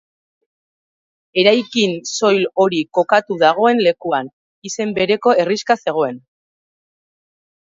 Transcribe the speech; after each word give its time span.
Eraikin 1.41 1.93
soil 2.13 2.41
hori 2.63 2.81
kokatu 2.99 3.37
dagoen 3.43 3.83
lekuan, 3.89 4.33
izen 4.71 4.97
bereko 4.99 5.37
herrixka 5.45 5.79
zegoen. 5.85 6.19